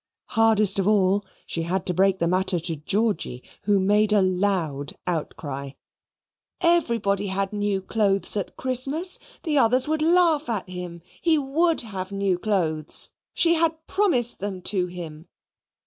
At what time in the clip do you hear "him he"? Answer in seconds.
10.67-11.37